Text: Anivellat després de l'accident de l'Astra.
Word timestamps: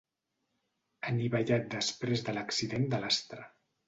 Anivellat 1.11 1.67
després 1.73 2.23
de 2.31 2.35
l'accident 2.39 2.89
de 2.95 3.01
l'Astra. 3.05 3.45